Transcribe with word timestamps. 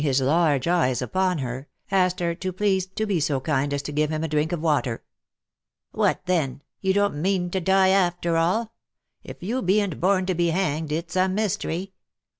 279 0.01 0.13
his 0.15 0.35
large 0.35 0.67
eyes 0.67 0.99
upon 0.99 1.37
her, 1.37 1.67
asked 1.91 2.19
her 2.21 2.33
to 2.33 2.51
please 2.51 2.87
to 2.87 3.05
be 3.05 3.19
so 3.19 3.39
kind 3.39 3.71
as 3.71 3.83
to 3.83 3.91
give 3.91 4.09
him 4.09 4.23
a 4.23 4.27
drink 4.27 4.51
of 4.51 4.59
water." 4.59 5.03
What, 5.91 6.21
then!— 6.25 6.63
you 6.81 6.91
don't 6.91 7.21
mean 7.21 7.51
to 7.51 7.61
die 7.61 7.89
after 7.89 8.35
all? 8.35 8.73
If 9.23 9.43
you 9.43 9.61
bean't 9.61 10.01
born 10.01 10.25
to 10.25 10.33
be 10.33 10.49
hanged, 10.49 10.91
it's 10.91 11.15
a 11.15 11.29
mystery. 11.29 11.93